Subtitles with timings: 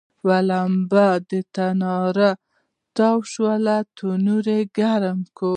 [0.23, 2.39] یوه لمبه په تناره کې
[2.97, 3.53] تاوه شوه،
[3.97, 5.49] تنور ګرم شو.